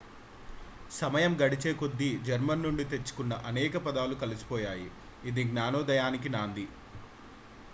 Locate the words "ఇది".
5.23-5.43